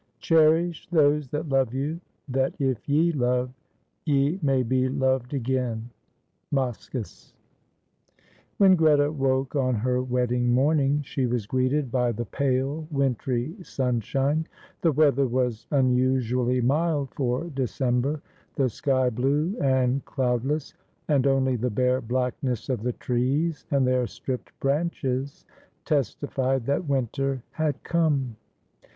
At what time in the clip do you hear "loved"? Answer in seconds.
4.89-5.31